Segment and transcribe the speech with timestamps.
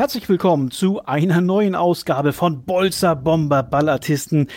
[0.00, 4.48] herzlich willkommen zu einer neuen Ausgabe von Bolzer Bomber Ballartisten,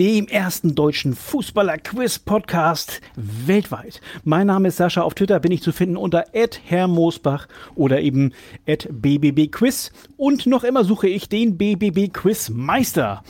[0.00, 4.00] dem ersten deutschen Fußballer-Quiz-Podcast weltweit.
[4.24, 6.24] Mein Name ist Sascha, auf Twitter bin ich zu finden unter
[6.64, 8.32] @herrmoosbach oder eben
[8.66, 13.22] @bbbquiz und noch immer suche ich den BBB Quiz Meister.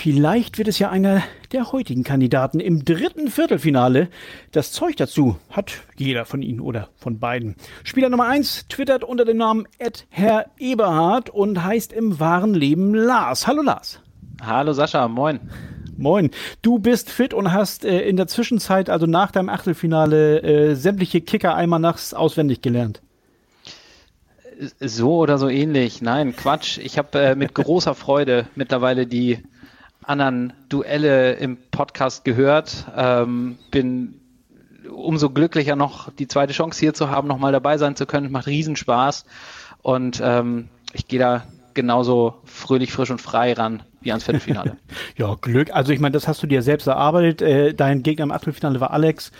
[0.00, 4.06] Vielleicht wird es ja einer der heutigen Kandidaten im dritten Viertelfinale.
[4.52, 7.56] Das Zeug dazu hat jeder von Ihnen oder von beiden.
[7.82, 9.66] Spieler Nummer eins twittert unter dem Namen
[10.08, 13.48] Herr Eberhard und heißt im wahren Leben Lars.
[13.48, 13.98] Hallo Lars.
[14.40, 15.40] Hallo Sascha, moin.
[15.96, 16.30] Moin.
[16.62, 21.22] Du bist fit und hast äh, in der Zwischenzeit, also nach deinem Achtelfinale, äh, sämtliche
[21.22, 23.02] Kicker einmal nachts auswendig gelernt.
[24.78, 26.02] So oder so ähnlich.
[26.02, 26.78] Nein, Quatsch.
[26.78, 29.42] Ich habe äh, mit großer Freude mittlerweile die
[30.08, 32.86] anderen Duelle im Podcast gehört.
[32.96, 34.20] Ähm, bin
[34.90, 38.32] umso glücklicher noch, die zweite Chance hier zu haben, nochmal dabei sein zu können.
[38.32, 39.24] Macht Riesenspaß.
[39.82, 44.78] Und ähm, ich gehe da genauso fröhlich, frisch und frei ran wie ans Viertelfinale.
[45.16, 45.70] ja, Glück.
[45.72, 47.42] Also ich meine, das hast du dir selbst erarbeitet.
[47.42, 49.30] Äh, dein Gegner im Achtelfinale war Alex.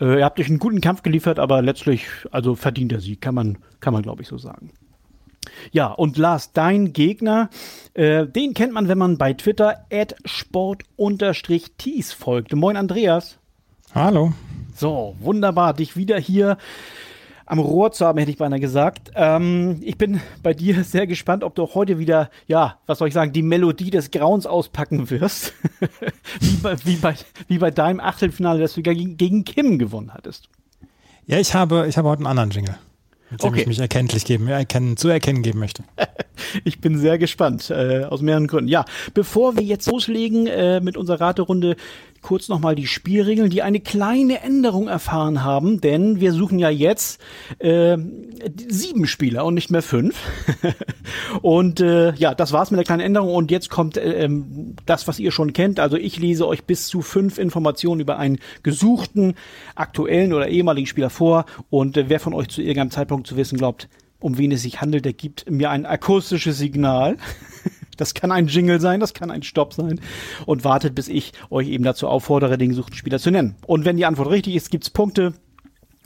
[0.00, 3.34] Äh, ihr habt euch einen guten Kampf geliefert, aber letztlich, also verdient er sie, kann
[3.34, 4.70] man, kann man glaube ich so sagen.
[5.72, 7.48] Ja, und Lars, dein Gegner,
[7.94, 9.86] äh, den kennt man, wenn man bei Twitter
[10.24, 12.54] sport-tees folgt.
[12.54, 13.38] Moin, Andreas.
[13.94, 14.32] Hallo.
[14.74, 16.56] So, wunderbar, dich wieder hier
[17.46, 19.10] am Rohr zu haben, hätte ich beinahe gesagt.
[19.14, 23.08] Ähm, ich bin bei dir sehr gespannt, ob du auch heute wieder, ja, was soll
[23.08, 25.54] ich sagen, die Melodie des Grauens auspacken wirst.
[26.40, 27.14] wie, bei, wie, bei,
[27.48, 30.48] wie bei deinem Achtelfinale, das du gegen, gegen Kim gewonnen hattest.
[31.26, 32.76] Ja, ich habe, ich habe heute einen anderen Jingle
[33.30, 33.60] mit dem okay.
[33.60, 35.84] ich mich erkenntlich geben, erkennen, zu erkennen geben möchte.
[36.64, 38.68] ich bin sehr gespannt, äh, aus mehreren Gründen.
[38.68, 41.76] Ja, bevor wir jetzt loslegen äh, mit unserer Raterunde,
[42.22, 47.20] kurz nochmal die Spielregeln, die eine kleine Änderung erfahren haben, denn wir suchen ja jetzt
[47.58, 47.96] äh,
[48.68, 50.16] sieben Spieler und nicht mehr fünf.
[51.42, 55.08] und äh, ja, das war's mit der kleinen Änderung und jetzt kommt äh, ähm, das,
[55.08, 55.80] was ihr schon kennt.
[55.80, 59.34] Also ich lese euch bis zu fünf Informationen über einen gesuchten,
[59.74, 63.58] aktuellen oder ehemaligen Spieler vor und äh, wer von euch zu irgendeinem Zeitpunkt zu wissen
[63.58, 63.88] glaubt,
[64.20, 67.16] um wen es sich handelt, der gibt mir ein akustisches Signal.
[68.00, 70.00] Das kann ein Jingle sein, das kann ein Stopp sein.
[70.46, 73.56] Und wartet, bis ich euch eben dazu auffordere, den gesuchten Spieler zu nennen.
[73.66, 75.34] Und wenn die Antwort richtig ist, gibt's Punkte.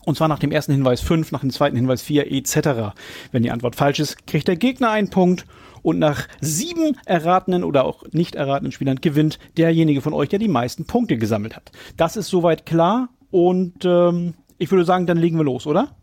[0.05, 2.95] Und zwar nach dem ersten Hinweis 5, nach dem zweiten Hinweis 4 etc.
[3.33, 5.47] Wenn die Antwort falsch ist, kriegt der Gegner einen Punkt.
[5.83, 10.49] Und nach sieben erratenen oder auch nicht erratenen Spielern gewinnt derjenige von euch, der die
[10.49, 11.73] meisten Punkte gesammelt hat.
[11.97, 13.11] Das ist soweit klar.
[13.31, 15.95] Und ähm, ich würde sagen, dann legen wir los, oder?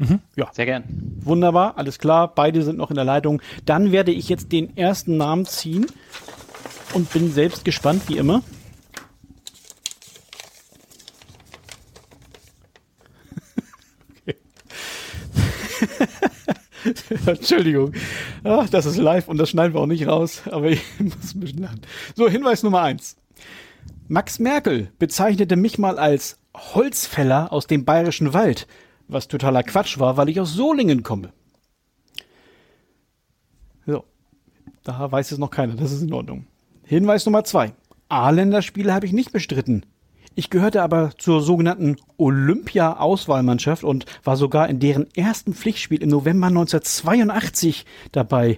[0.00, 0.20] Mhm.
[0.34, 0.48] Ja.
[0.52, 0.84] Sehr gern.
[1.20, 2.34] Wunderbar, alles klar.
[2.34, 3.42] Beide sind noch in der Leitung.
[3.66, 5.86] Dann werde ich jetzt den ersten Namen ziehen
[6.94, 8.42] und bin selbst gespannt, wie immer.
[17.26, 17.92] Entschuldigung.
[18.42, 21.40] Ach, das ist live und das schneiden wir auch nicht raus, aber ich muss ein
[21.40, 21.82] bisschen lernen.
[22.16, 23.18] So, Hinweis Nummer eins.
[24.08, 28.66] Max Merkel bezeichnete mich mal als Holzfäller aus dem bayerischen Wald
[29.12, 31.32] was totaler Quatsch war, weil ich aus Solingen komme.
[33.86, 34.04] So,
[34.82, 36.46] da weiß es noch keiner, das ist in Ordnung.
[36.84, 37.72] Hinweis Nummer zwei.
[38.08, 39.86] A-Länderspiele habe ich nicht bestritten.
[40.34, 46.46] Ich gehörte aber zur sogenannten Olympia-Auswahlmannschaft und war sogar in deren ersten Pflichtspiel im November
[46.46, 48.56] 1982 dabei.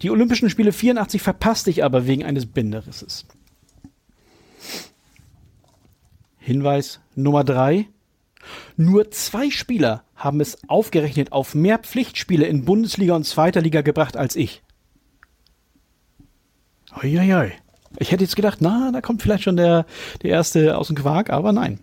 [0.00, 3.26] Die Olympischen Spiele 84 verpasste ich aber wegen eines Bänderrisses.
[6.38, 7.86] Hinweis Nummer drei.
[8.76, 14.16] Nur zwei Spieler haben es aufgerechnet auf mehr Pflichtspiele in Bundesliga und zweiter Liga gebracht
[14.16, 14.62] als ich.
[17.02, 17.52] Uiuiui.
[17.98, 19.86] Ich hätte jetzt gedacht, na, da kommt vielleicht schon der,
[20.22, 21.80] der erste aus dem Quark, aber nein.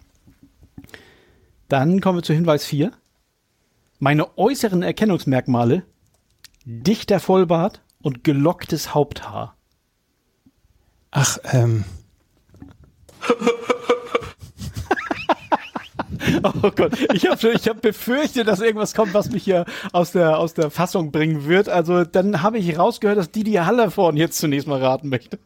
[1.67, 2.91] Dann kommen wir zu Hinweis 4.
[3.99, 5.83] Meine äußeren Erkennungsmerkmale:
[6.65, 9.55] dichter Vollbart und gelocktes Haupthaar.
[11.11, 11.83] Ach, ähm.
[16.43, 20.37] Oh Gott, ich habe ich hab befürchtet, dass irgendwas kommt, was mich hier aus der,
[20.37, 21.69] aus der Fassung bringen wird.
[21.69, 25.39] Also dann habe ich rausgehört, dass Didi Hallervorn jetzt zunächst mal raten möchte.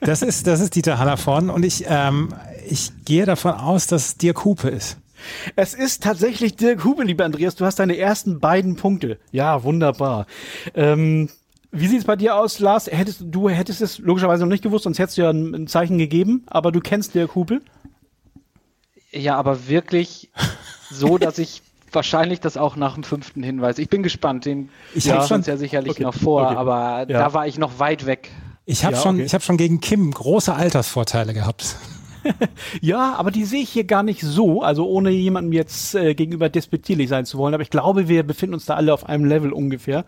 [0.00, 2.30] Das ist, das ist Dieter Hallervorn und ich, ähm,
[2.68, 4.98] ich gehe davon aus, dass es Dirk Hupe ist.
[5.56, 7.54] Es ist tatsächlich Dirk Hupe, lieber Andreas.
[7.54, 9.18] Du hast deine ersten beiden Punkte.
[9.32, 10.26] Ja, wunderbar.
[10.74, 11.28] Ähm,
[11.72, 12.88] wie sieht es bei dir aus, Lars?
[12.90, 15.98] Hättest, du hättest es logischerweise noch nicht gewusst, sonst hättest du ja ein, ein Zeichen
[15.98, 17.60] gegeben, aber du kennst Dirk Hupe?
[19.12, 20.30] Ja, aber wirklich
[20.90, 21.62] so, dass ich
[21.92, 23.78] wahrscheinlich das auch nach dem fünften Hinweis.
[23.78, 26.02] Ich bin gespannt, den ich ja, uns ja sicherlich okay.
[26.02, 26.56] noch vor, okay.
[26.56, 27.18] aber ja.
[27.18, 28.30] da war ich noch weit weg.
[28.66, 29.24] Ich habe ja, schon, okay.
[29.24, 31.76] ich habe schon gegen Kim große Altersvorteile gehabt.
[32.80, 36.48] ja, aber die sehe ich hier gar nicht so, also ohne jemandem jetzt äh, gegenüber
[36.48, 39.52] despektierlich sein zu wollen, aber ich glaube, wir befinden uns da alle auf einem Level
[39.52, 40.04] ungefähr.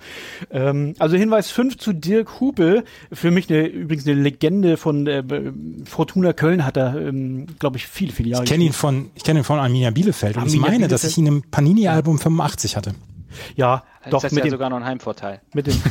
[0.51, 5.23] Ähm, also Hinweis 5 zu Dirk Hupe, für mich eine, übrigens eine Legende von äh,
[5.85, 8.45] Fortuna Köln hat er, ähm, glaube ich, viele, viele Jahre.
[8.45, 10.93] Ich kenne ihn von, ich kenne ihn von Arminia Bielefeld und ich meine, Bielefeld?
[10.93, 12.95] dass ich ihn im Panini-Album 85 hatte.
[13.57, 15.41] Ja, Das doch ist mit ja dem, sogar noch ein Heimvorteil.
[15.55, 15.83] mit dem,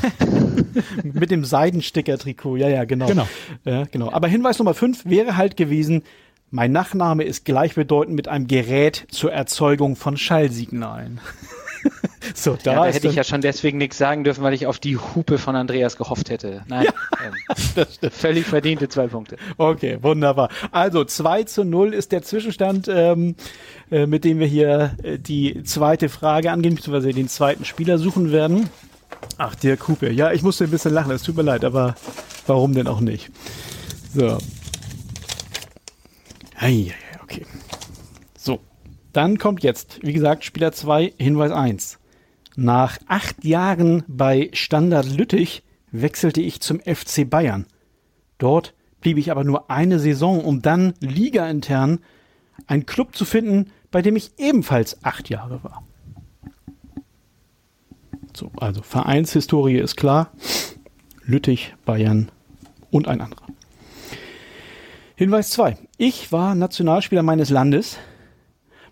[1.13, 2.57] mit dem Seidensticker-Trikot.
[2.57, 3.07] Ja, ja, genau.
[3.07, 3.27] Genau.
[3.65, 4.11] Ja, genau.
[4.11, 6.03] Aber Hinweis Nummer 5 wäre halt gewesen,
[6.49, 11.21] mein Nachname ist gleichbedeutend mit einem Gerät zur Erzeugung von Schallsignalen.
[12.35, 14.77] so, da, Ja, da hätte ich ja schon deswegen nichts sagen dürfen, weil ich auf
[14.77, 16.63] die Hupe von Andreas gehofft hätte.
[16.67, 16.87] Nein,
[17.77, 19.37] ähm, völlig verdiente zwei Punkte.
[19.57, 20.49] Okay, wunderbar.
[20.71, 23.35] Also 2 zu 0 ist der Zwischenstand, ähm,
[23.91, 28.31] äh, mit dem wir hier äh, die zweite Frage angehen, beziehungsweise den zweiten Spieler suchen
[28.31, 28.69] werden.
[29.37, 30.11] Ach, der Kupe.
[30.11, 31.95] Ja, ich musste ein bisschen lachen, es tut mir leid, aber
[32.47, 33.29] warum denn auch nicht?
[34.13, 34.37] So.
[36.57, 37.45] Ei, okay.
[38.37, 38.61] So.
[39.13, 41.99] Dann kommt jetzt, wie gesagt, Spieler 2, Hinweis 1.
[42.55, 47.65] Nach acht Jahren bei Standard Lüttich wechselte ich zum FC Bayern.
[48.37, 51.99] Dort blieb ich aber nur eine Saison, um dann ligaintern
[52.67, 55.83] einen Club zu finden, bei dem ich ebenfalls acht Jahre war.
[58.35, 60.31] So, also Vereinshistorie ist klar.
[61.23, 62.31] Lüttich, Bayern
[62.89, 63.45] und ein anderer.
[65.15, 65.77] Hinweis 2.
[65.97, 67.97] Ich war Nationalspieler meines Landes.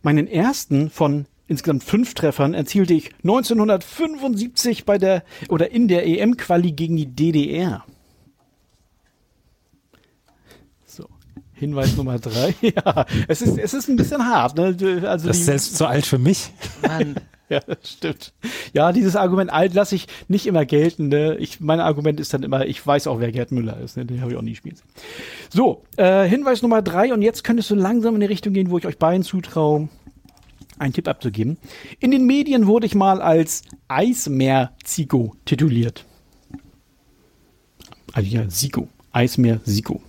[0.02, 6.72] Meinen ersten von insgesamt fünf Treffern erzielte ich 1975 bei der oder in der EM-Quali
[6.74, 7.84] gegen die DDR.
[10.86, 11.10] So,
[11.60, 12.56] Hinweis Nummer drei.
[12.62, 14.56] Ja, es ist, es ist ein bisschen hart.
[14.58, 14.76] Ne?
[15.08, 16.52] Also Das die- ist selbst zu alt für mich.
[16.82, 17.16] Mann,
[17.50, 18.34] ja, das stimmt.
[18.74, 21.10] Ja, dieses Argument alt lasse ich nicht immer gelten.
[21.10, 21.36] Ne?
[21.38, 23.98] Ich, mein Argument ist dann immer, ich weiß auch, wer Gerd Müller ist.
[23.98, 24.06] Ne?
[24.06, 24.88] Den habe ich auch nie spielen sehen.
[25.50, 27.14] So, äh, Hinweis Nummer drei.
[27.14, 29.90] Und jetzt könnte es so langsam in die Richtung gehen, wo ich euch beiden zutraue,
[30.78, 31.58] einen Tipp abzugeben.
[32.00, 36.06] In den Medien wurde ich mal als Eismeer-Zico tituliert.
[38.14, 38.88] Also ja, Zico.
[39.12, 40.02] Eismeer-Zico.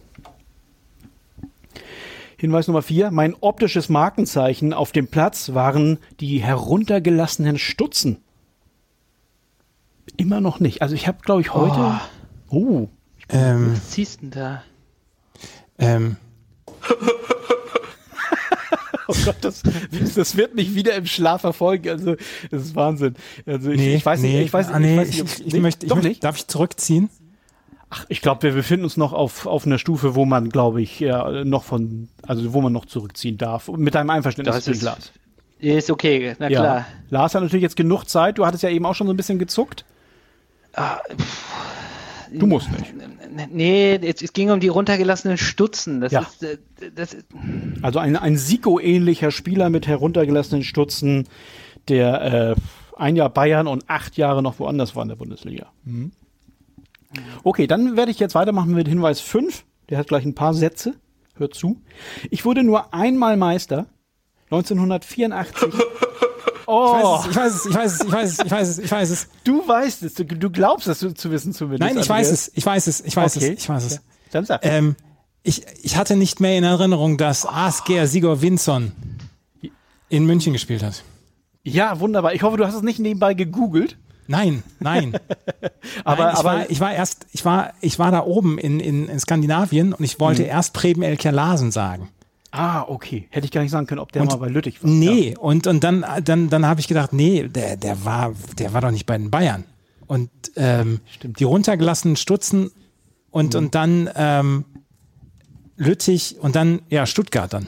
[2.40, 3.10] Hinweis Nummer vier.
[3.10, 8.16] Mein optisches Markenzeichen auf dem Platz waren die heruntergelassenen Stutzen.
[10.16, 10.81] Immer noch nicht.
[10.81, 12.00] Also ich habe, glaube ich, heute.
[12.48, 12.88] Oh.
[13.28, 14.62] Ähm, was ziehst du denn da?
[15.78, 16.16] ähm,
[19.08, 19.62] Oh Gott, das,
[20.14, 21.88] das wird mich wieder im Schlaf verfolgen.
[21.88, 22.14] Also,
[22.50, 23.16] das ist Wahnsinn.
[23.44, 25.40] Also, ich, nee, ich weiß nicht, nee, ich weiß, ah, nee, ich, weiß nicht, ich,
[25.43, 26.22] ob- ich, möchte, ich doch möchte, nicht.
[26.25, 27.10] darf ich zurückziehen?
[27.92, 31.00] Ach, ich glaube, wir befinden uns noch auf, auf einer Stufe, wo man, glaube ich,
[31.00, 33.69] ja, noch von, also wo man noch zurückziehen darf.
[33.69, 35.12] Mit deinem Einverständnis Das ist, Lars.
[35.58, 36.60] ist okay, na Ja.
[36.60, 36.87] klar.
[37.10, 38.38] Lars hat natürlich jetzt genug Zeit.
[38.38, 39.84] Du hattest ja eben auch schon so ein bisschen gezuckt.
[42.32, 42.94] Du musst nicht.
[43.52, 46.00] Nee, es, es ging um die runtergelassenen Stutzen.
[46.00, 46.20] Das Ja.
[46.20, 46.58] ist, äh,
[46.94, 47.26] das ist,
[47.82, 51.26] Also ein, ein Siko-ähnlicher Spieler mit heruntergelassenen Stutzen,
[51.88, 52.54] der äh,
[52.96, 55.66] ein Jahr Bayern und acht Jahre noch woanders war in der Bundesliga.
[55.84, 56.12] Mhm.
[57.42, 59.64] Okay, dann werde ich jetzt weitermachen mit Hinweis 5.
[59.88, 60.94] Der hat gleich ein paar Sätze.
[61.36, 61.81] Hört zu.
[62.31, 63.86] Ich wurde nur einmal Meister.
[64.50, 65.72] 1984.
[66.72, 69.10] Oh, Ich weiß es, ich weiß es, ich weiß es, ich weiß es, ich weiß
[69.10, 69.29] es.
[69.43, 70.14] du weißt es.
[70.14, 71.82] Du, du glaubst es zu, zu wissen zumindest.
[71.82, 73.55] Nein, ich weiß es, ich weiß es, ich weiß Okay.
[73.55, 74.00] es, ich weiß es.
[74.31, 74.64] Dann sag.
[74.64, 74.94] Ähm,
[75.43, 78.93] ich, ich hatte nicht mehr in Erinnerung, dass Asger Sigor Winson
[80.10, 81.02] in München gespielt hat.
[81.64, 82.34] ja, wunderbar.
[82.34, 83.96] Ich hoffe, du hast es nicht nebenbei gegoogelt.
[84.31, 85.19] Nein, nein.
[86.05, 88.79] Aber, nein, ich, aber war, ich war erst, ich war, ich war da oben in,
[88.79, 92.10] in, in Skandinavien und ich wollte erst Preben Elker Larsen sagen.
[92.53, 93.27] Ah, okay.
[93.31, 94.91] Hätte ich gar nicht sagen können, ob der Und- mal bei Lüttich war.
[94.91, 98.81] Nee, und, und dann, dann, dann habe ich gedacht, nee, der, der war, der war
[98.81, 99.65] doch nicht bei den Bayern.
[100.06, 102.70] Und ähm, die runtergelassenen Stutzen
[103.31, 104.65] und, und dann ähm,
[105.77, 107.67] Lüttich und dann, ja, Stuttgart dann.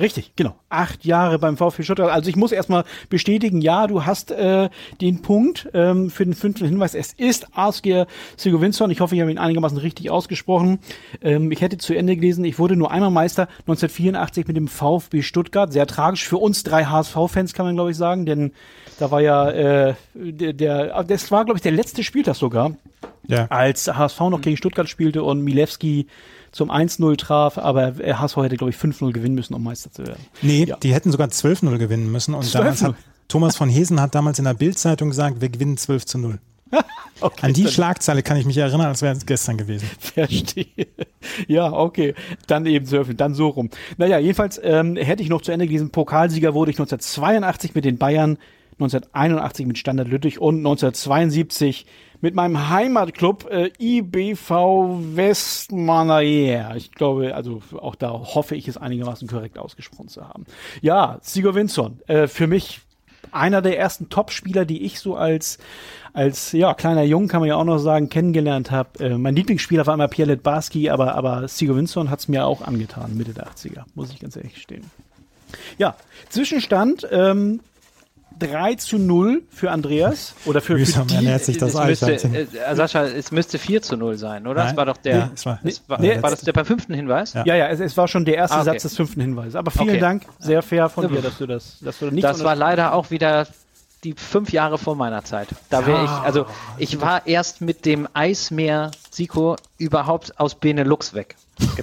[0.00, 0.54] Richtig, genau.
[0.70, 2.10] Acht Jahre beim VfB Stuttgart.
[2.10, 4.70] Also ich muss erstmal bestätigen, ja, du hast äh,
[5.02, 6.94] den Punkt ähm, für den fünften Hinweis.
[6.94, 8.06] Es ist Asger
[8.38, 8.90] Sigurvinsson.
[8.90, 10.78] Ich hoffe, ich habe ihn einigermaßen richtig ausgesprochen.
[11.20, 15.20] Ähm, ich hätte zu Ende gelesen, ich wurde nur einmal Meister 1984 mit dem VfB
[15.20, 15.70] Stuttgart.
[15.70, 18.52] Sehr tragisch für uns drei HSV-Fans, kann man glaube ich sagen, denn
[18.98, 22.72] da war ja äh, der, der, das war glaube ich der letzte Spieltag sogar
[23.30, 23.46] Ja.
[23.48, 26.06] als HSV noch gegen Stuttgart spielte und Milewski
[26.52, 30.24] zum 1-0 traf, aber HSV hätte, glaube ich, 5-0 gewinnen müssen, um Meister zu werden.
[30.42, 30.76] Nee, Ja.
[30.76, 32.34] die hätten sogar 12-0 gewinnen müssen.
[32.34, 32.84] Und damals 12-0.
[32.88, 32.94] hat
[33.28, 36.38] Thomas von Hesen hat damals in der Bildzeitung gesagt, wir gewinnen 12 zu 0.
[37.22, 39.86] Okay, An die Schlagzeile kann ich mich erinnern, als wäre es gestern gewesen.
[39.98, 40.64] verstehe.
[41.48, 42.14] Ja, okay.
[42.46, 43.68] Dann eben surfen, dann so rum.
[43.98, 47.98] Naja, jedenfalls ähm, hätte ich noch zu Ende gelesen, Pokalsieger wurde ich 1982 mit den
[47.98, 48.38] Bayern.
[48.78, 51.84] 1981 mit Standard Lüttich und 1972
[52.20, 54.50] mit meinem Heimatclub äh, IBV
[55.16, 56.76] Westmanayer.
[56.76, 60.44] Ich glaube, also auch da hoffe ich es einigermaßen korrekt ausgesprochen zu haben.
[60.82, 62.80] Ja, Sigurd Winson, äh, für mich
[63.32, 65.58] einer der ersten Top-Spieler, die ich so als
[66.12, 69.04] als ja kleiner Jung kann man ja auch noch sagen kennengelernt habe.
[69.04, 72.62] Äh, mein Lieblingsspieler war immer Pierre Barski, aber aber Sigurd Winson hat es mir auch
[72.62, 74.90] angetan Mitte der 80er, muss ich ganz ehrlich gestehen.
[75.78, 75.96] Ja,
[76.28, 77.60] Zwischenstand ähm,
[78.40, 82.12] 3 zu 0 für Andreas oder für, Mühsam für die, ernährt sich das es müsste,
[82.14, 84.62] äh, Sascha, es müsste 4 zu 0 sein, oder?
[84.64, 84.70] Nein.
[84.72, 85.26] Es war doch der.
[85.26, 87.34] Nee, es war- es war, nee, war das der beim fünften Hinweis?
[87.34, 87.44] Ja.
[87.46, 88.70] Ja, ja, es, es war schon der erste Ah, okay.
[88.72, 89.54] Satz des fünften Hinweises.
[89.54, 89.98] Aber vielen Okay.
[90.00, 93.10] Dank, sehr fair von dir, dass du das, dass du nicht Das war leider auch
[93.12, 93.46] wieder
[94.02, 95.48] die fünf Jahre vor meiner Zeit.
[95.68, 96.46] Da wäre ich, also
[96.78, 101.36] ich war erst mit dem Eismeer Siko überhaupt aus Benelux weg.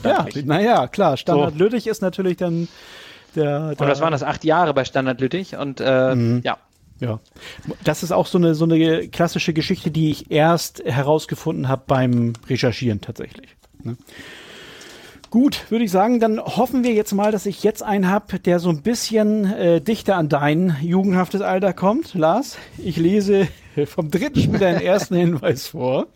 [0.04, 1.18] Ja, naja, klar.
[1.18, 1.60] Standard So.
[1.60, 2.68] Lüttich ist natürlich dann
[3.38, 3.70] der.
[3.80, 6.42] Und das waren das acht Jahre bei Standard Lüttich und äh, Mhm.
[6.44, 6.58] ja.
[7.00, 7.20] Ja.
[7.84, 12.34] Das ist auch so eine, so eine klassische Geschichte, die ich erst herausgefunden habe beim
[12.50, 13.56] Recherchieren tatsächlich.
[13.84, 13.98] Ne?
[15.30, 18.58] Gut, würde ich sagen, dann hoffen wir jetzt mal, dass ich jetzt einen habe, der
[18.60, 22.16] so ein bisschen äh, dichter an dein jugendhaftes Alter kommt.
[22.16, 23.48] Lars, ich lese
[23.86, 26.08] vom dritten Spieler den ersten Hinweis vor.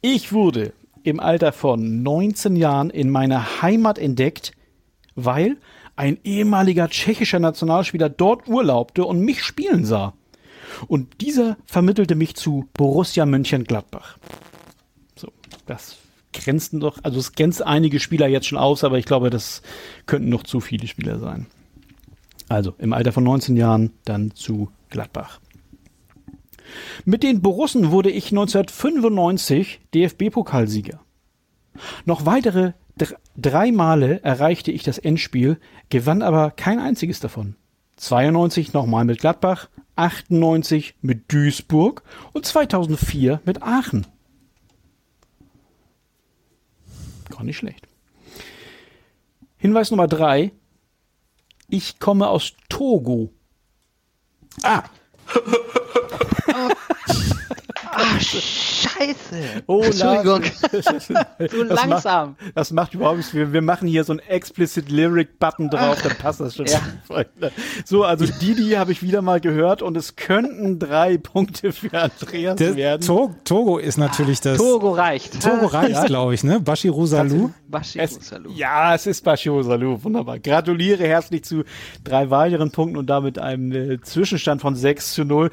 [0.00, 0.72] Ich wurde
[1.04, 4.52] im Alter von 19 Jahren in meiner Heimat entdeckt,
[5.14, 5.58] weil
[5.96, 10.14] ein ehemaliger tschechischer Nationalspieler dort urlaubte und mich spielen sah.
[10.88, 14.18] Und dieser vermittelte mich zu Borussia Mönchengladbach.
[15.16, 15.28] So,
[15.66, 15.98] das
[16.32, 19.62] grenzen doch, also es grenzt einige Spieler jetzt schon aus, aber ich glaube, das
[20.06, 21.46] könnten noch zu viele Spieler sein.
[22.48, 25.40] Also im Alter von 19 Jahren dann zu Gladbach.
[27.04, 31.00] Mit den Borussen wurde ich 1995 DFB-Pokalsieger.
[32.04, 32.72] Noch weitere
[33.36, 35.58] drei Male erreichte ich das Endspiel,
[35.88, 37.56] gewann aber kein einziges davon.
[37.96, 44.06] 92 nochmal mit Gladbach, 98 mit Duisburg und 2004 mit Aachen.
[47.30, 47.86] Gar nicht schlecht.
[49.58, 50.52] Hinweis Nummer drei.
[51.68, 53.30] Ich komme aus Togo.
[54.62, 54.82] Ah,
[59.02, 59.62] Scheiße.
[59.66, 60.42] Oh, Entschuldigung.
[61.50, 62.36] So langsam.
[62.38, 63.34] Macht, das macht überhaupt nichts.
[63.34, 66.66] Wir, wir machen hier so einen explicit Lyric-Button drauf, dann passt das schon.
[66.66, 66.80] Ja.
[67.84, 72.56] So, also Didi habe ich wieder mal gehört und es könnten drei Punkte für Andreas
[72.56, 73.02] der, werden.
[73.02, 74.58] To Togo ist natürlich das.
[74.58, 75.42] Togo reicht.
[75.42, 76.60] Togo reicht, glaube ich, ne?
[76.60, 77.50] Bashiru Salou.
[77.68, 78.50] Bashiru Es, Salou.
[78.52, 80.02] ja, es ist Bashir Salou.
[80.02, 80.38] Wunderbar.
[80.38, 81.64] Gratuliere herzlich zu
[82.04, 85.50] drei weiteren Punkten und damit einem äh, Zwischenstand von 6 zu 0.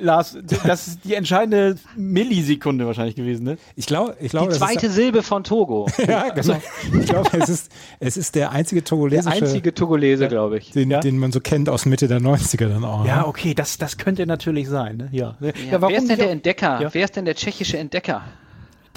[0.00, 3.58] Lars, das ist die entscheidende Millisekunde wahrscheinlich gewesen, ne?
[3.76, 5.86] Ich glaube, ich glaube, Die zweite Silbe von Togo.
[5.86, 6.60] ist, ja, genau.
[7.00, 10.70] Ich glaube, es ist, es ist der einzige Der togolesische, einzige Togolese, glaube ich.
[10.72, 11.00] den, Ja.
[11.00, 13.04] den man so kennt aus Mitte der 90er dann auch.
[13.04, 13.26] Ja, ne?
[13.26, 15.08] okay, das, das könnte natürlich sein, ne?
[15.12, 15.36] Ja.
[15.40, 16.80] Ja, Ja, wer ist denn der Entdecker?
[16.80, 16.88] Ja.
[16.94, 18.22] Wer ist denn der tschechische Entdecker?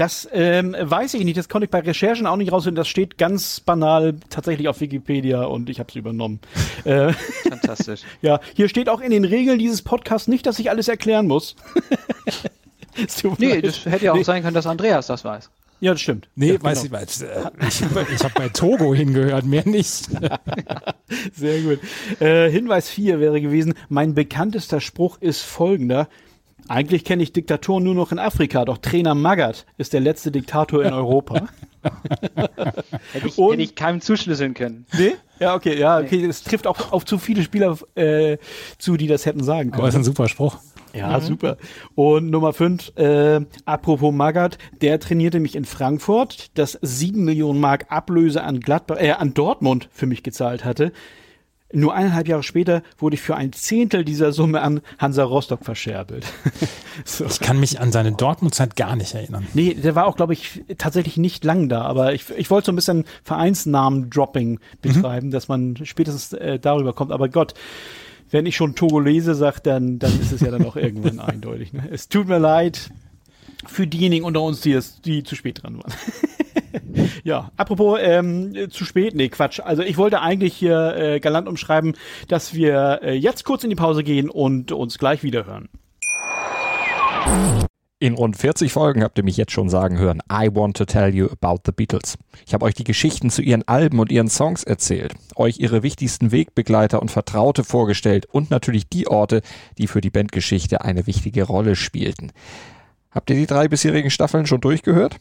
[0.01, 2.75] Das ähm, weiß ich nicht, das konnte ich bei Recherchen auch nicht rausfinden.
[2.75, 6.39] Das steht ganz banal tatsächlich auf Wikipedia und ich habe es übernommen.
[6.86, 7.13] äh,
[7.48, 8.01] Fantastisch.
[8.24, 11.55] ja, hier steht auch in den Regeln dieses Podcasts nicht, dass ich alles erklären muss.
[13.38, 13.65] Nee, leid.
[13.65, 14.24] das hätte ja auch Nee.
[14.24, 15.50] sein können, dass Andreas das weiß.
[15.79, 16.27] Ja, das stimmt.
[16.36, 16.98] Nee, ja, weiß genau.
[16.98, 17.81] ich, weiß, äh, ich,
[18.15, 20.10] ich habe bei Togo hingehört, mehr nicht.
[21.34, 21.79] Sehr gut.
[22.20, 26.10] Äh, Hinweis 4 wäre gewesen, mein bekanntester Spruch ist folgender.
[26.68, 30.84] Eigentlich kenne ich Diktatoren nur noch in Afrika, doch Trainer Magath ist der letzte Diktator
[30.84, 31.48] in Europa.
[33.13, 34.86] Hätte ich, Und- hätte ich keinem zuschlüsseln können.
[34.98, 35.13] nee?
[35.39, 36.24] Ja, okay, ja, okay.
[36.25, 38.38] Es trifft auch auf zu viele Spieler äh,
[38.77, 39.89] zu, die das hätten sagen Aber können.
[39.89, 40.58] ist ein super Spruch.
[40.94, 41.58] Ja, super.
[41.96, 47.86] Und Nummer 5, äh, apropos Magath, der trainierte mich in Frankfurt, das 7 Millionen Mark
[47.89, 50.91] Ablöse an Gladbach, äh, an Dortmund für mich gezahlt hatte.
[51.74, 56.25] Nur eineinhalb Jahre später wurde ich für ein Zehntel dieser Summe an Hansa Rostock verscherbelt.
[57.06, 57.25] so.
[57.25, 59.48] Ich kann mich an seine Dortmund-Zeit gar nicht erinnern.
[59.54, 62.72] Nee, der war auch, glaube ich, tatsächlich nicht lang da, aber ich, ich wollte so
[62.72, 67.12] ein bisschen Vereinsnamen-Dropping betreiben, dass man spätestens äh, darüber kommt.
[67.12, 67.54] Aber Gott,
[68.32, 71.74] wenn ich schon Togolese sage, dann, dann ist es ja dann auch irgendwann eindeutig.
[71.74, 71.88] Ne?
[71.92, 72.90] Es tut mir leid
[73.68, 75.94] für diejenigen unter uns, die, es, die zu spät dran waren.
[77.24, 79.60] ja, apropos ähm, äh, zu spät, nee, Quatsch.
[79.60, 81.95] Also ich wollte eigentlich hier äh, galant umschreiben,
[82.27, 85.69] dass wir äh, jetzt kurz in die Pause gehen und uns gleich wieder hören.
[88.01, 91.13] In rund 40 Folgen habt ihr mich jetzt schon sagen hören, I want to tell
[91.13, 92.17] you about the Beatles.
[92.48, 96.31] Ich habe euch die Geschichten zu ihren Alben und ihren Songs erzählt, euch ihre wichtigsten
[96.31, 99.43] Wegbegleiter und Vertraute vorgestellt und natürlich die Orte,
[99.77, 102.31] die für die Bandgeschichte eine wichtige Rolle spielten.
[103.12, 105.17] Habt ihr die drei bisherigen Staffeln schon durchgehört?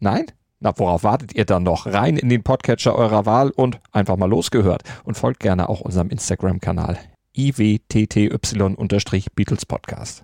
[0.00, 0.24] Nein?
[0.64, 1.86] Na, worauf wartet ihr dann noch?
[1.86, 4.84] Rein in den Podcatcher eurer Wahl und einfach mal losgehört.
[5.02, 7.00] Und folgt gerne auch unserem Instagram-Kanal.
[7.36, 10.22] iwtty-Beatles Podcast.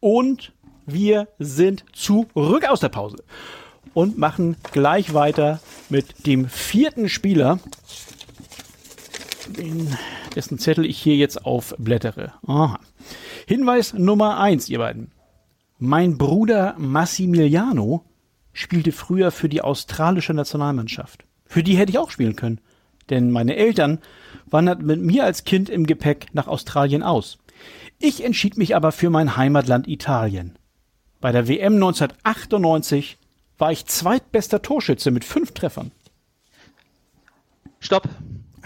[0.00, 0.54] Und
[0.86, 3.18] wir sind zurück aus der Pause
[3.92, 7.58] und machen gleich weiter mit dem vierten Spieler,
[10.34, 12.32] dessen Zettel ich hier jetzt aufblättere.
[12.46, 12.80] Aha.
[13.46, 15.12] Hinweis Nummer eins, ihr beiden.
[15.82, 18.04] Mein Bruder Massimiliano
[18.52, 21.24] spielte früher für die australische Nationalmannschaft.
[21.46, 22.60] Für die hätte ich auch spielen können.
[23.08, 23.98] Denn meine Eltern
[24.44, 27.38] wanderten mit mir als Kind im Gepäck nach Australien aus.
[27.98, 30.58] Ich entschied mich aber für mein Heimatland Italien.
[31.18, 33.16] Bei der WM 1998
[33.56, 35.92] war ich zweitbester Torschütze mit fünf Treffern.
[37.78, 38.06] Stopp.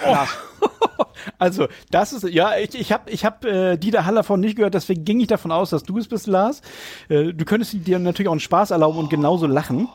[0.05, 0.17] Oh.
[1.39, 4.75] Also, das ist, ja, ich, ich habe ich hab, äh, Dieter Haller von nicht gehört,
[4.75, 6.61] deswegen ging ich davon aus, dass du es bist, Lars.
[7.09, 9.89] Äh, du könntest dir natürlich auch einen Spaß erlauben und genauso lachen.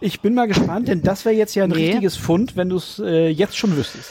[0.00, 1.86] Ich bin mal gespannt, denn das wäre jetzt ja ein nee.
[1.86, 4.10] richtiges Fund, wenn du es äh, jetzt schon wüsstest.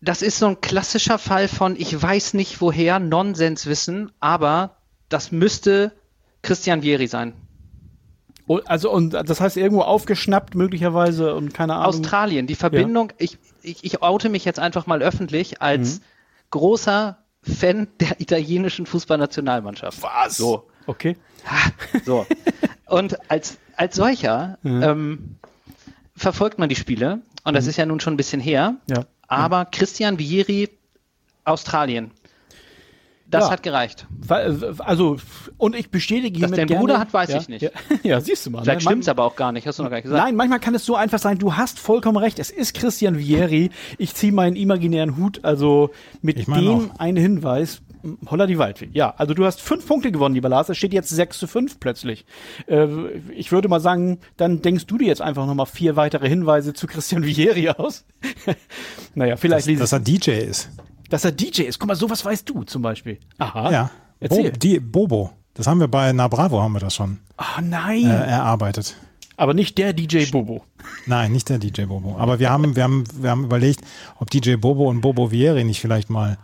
[0.00, 4.76] Das ist so ein klassischer Fall von, ich weiß nicht woher, Nonsenswissen, aber
[5.08, 5.92] das müsste
[6.42, 7.32] Christian Vieri sein.
[8.46, 11.86] Oh, also, und das heißt irgendwo aufgeschnappt möglicherweise und keine Ahnung.
[11.86, 13.16] Australien, die Verbindung, ja.
[13.18, 16.04] ich, ich, ich oute mich jetzt einfach mal öffentlich als mhm.
[16.50, 20.02] großer Fan der italienischen Fußballnationalmannschaft.
[20.02, 20.36] Was?
[20.36, 20.68] So.
[20.86, 21.16] Okay.
[22.04, 22.26] So.
[22.86, 24.82] Und als, als solcher mhm.
[24.82, 25.36] ähm,
[26.14, 27.70] verfolgt man die Spiele, und das mhm.
[27.70, 29.04] ist ja nun schon ein bisschen her, ja.
[29.26, 30.70] aber Christian Vieri,
[31.44, 32.10] Australien.
[33.26, 33.50] Das ja.
[33.50, 34.06] hat gereicht.
[34.78, 35.16] Also,
[35.56, 37.62] und ich bestätige Dass hiermit dein Bruder gerne, hat, weiß ja, ich nicht.
[37.62, 37.70] Ja,
[38.02, 38.62] ja, siehst du mal.
[38.62, 38.90] Vielleicht ne?
[38.90, 40.22] stimmt's aber auch gar nicht, hast du noch gar nicht gesagt.
[40.22, 43.70] Nein, manchmal kann es so einfach sein, du hast vollkommen recht, es ist Christian Vieri.
[43.98, 45.90] Ich ziehe meinen imaginären Hut, also
[46.22, 47.00] mit ich mein dem auch.
[47.00, 47.80] ein Hinweis,
[48.30, 48.90] Holla die Waldfee.
[48.92, 50.68] Ja, also du hast fünf Punkte gewonnen, lieber Lars.
[50.68, 52.26] Es steht jetzt sechs zu fünf plötzlich.
[52.66, 52.86] Äh,
[53.34, 56.86] ich würde mal sagen, dann denkst du dir jetzt einfach nochmal vier weitere Hinweise zu
[56.86, 58.04] Christian Vieri aus.
[59.14, 60.70] naja, vielleicht dass, dass er DJ ist.
[61.14, 61.78] Dass er DJ ist.
[61.78, 63.20] Guck mal, sowas weißt du zum Beispiel.
[63.38, 63.70] Aha.
[63.70, 63.90] Ja.
[64.18, 64.50] Erzähl.
[64.50, 65.30] Bo die, Bobo.
[65.54, 67.20] Das haben wir bei Na Bravo haben wir das schon.
[67.36, 68.04] Ah, nein.
[68.04, 68.96] Äh, erarbeitet.
[69.36, 70.64] Aber nicht der DJ Bobo.
[71.06, 72.16] Nein, nicht der DJ Bobo.
[72.18, 73.82] Aber wir haben, wir haben, wir haben überlegt,
[74.18, 76.36] ob DJ Bobo und Bobo Vieri nicht vielleicht mal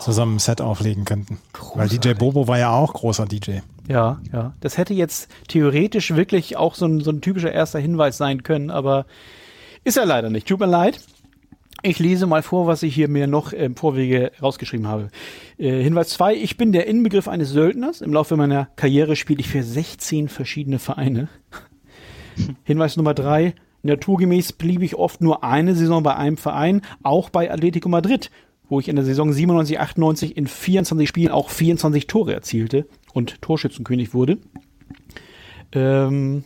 [0.00, 1.38] zusammen ein Set auflegen könnten.
[1.52, 1.78] Großartig.
[1.78, 3.58] Weil DJ Bobo war ja auch großer DJ.
[3.86, 4.54] Ja, ja.
[4.58, 8.72] Das hätte jetzt theoretisch wirklich auch so ein, so ein typischer erster Hinweis sein können,
[8.72, 9.06] aber
[9.84, 10.48] ist er leider nicht.
[10.48, 10.98] Tut mir leid.
[11.82, 15.08] Ich lese mal vor, was ich hier mir noch im Vorwege rausgeschrieben habe.
[15.58, 16.34] Äh, Hinweis 2.
[16.34, 18.00] Ich bin der Inbegriff eines Söldners.
[18.00, 21.28] Im Laufe meiner Karriere spiele ich für 16 verschiedene Vereine.
[22.64, 23.54] Hinweis Nummer 3.
[23.82, 28.30] Naturgemäß blieb ich oft nur eine Saison bei einem Verein, auch bei Atletico Madrid,
[28.68, 33.40] wo ich in der Saison 97, 98 in 24 Spielen auch 24 Tore erzielte und
[33.42, 34.38] Torschützenkönig wurde.
[35.72, 36.44] Ähm,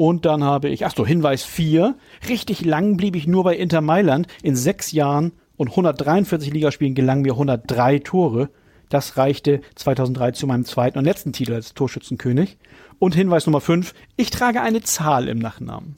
[0.00, 1.94] und dann habe ich, ach so, Hinweis 4.
[2.26, 4.28] Richtig lang blieb ich nur bei Inter Mailand.
[4.42, 8.48] In sechs Jahren und 143 Ligaspielen gelangen mir 103 Tore.
[8.88, 12.56] Das reichte 2003 zu meinem zweiten und letzten Titel als Torschützenkönig.
[12.98, 13.92] Und Hinweis Nummer 5.
[14.16, 15.96] Ich trage eine Zahl im Nachnamen.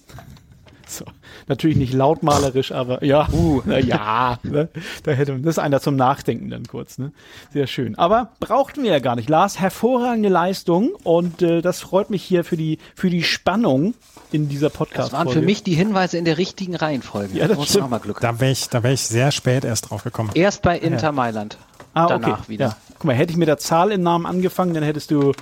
[0.92, 1.05] So.
[1.46, 4.68] Natürlich nicht lautmalerisch, aber ja, uh, na ja, ne?
[5.02, 7.12] da hätte man, das ist einer zum Nachdenken dann kurz, ne?
[7.52, 7.96] Sehr schön.
[7.98, 9.28] Aber brauchten wir ja gar nicht.
[9.28, 13.94] Lars, hervorragende Leistung und äh, das freut mich hier für die, für die Spannung
[14.31, 15.18] in dieser podcast -Folge.
[15.18, 17.38] Das waren für mich die Hinweise in der richtigen Reihenfolge.
[17.38, 17.90] Ja, das Muss stimmt.
[17.90, 20.31] Mal Glück da wäre ich, da wär ich sehr spät erst drauf gekommen.
[20.35, 21.12] Erst bei Inter ja.
[21.12, 21.59] Mailand.
[21.94, 22.48] Ah, danach okay.
[22.48, 22.66] wieder.
[22.66, 22.76] Ja.
[22.94, 25.33] Guck mal, hätte ich mit der Zahl im Namen angefangen, dann hättest du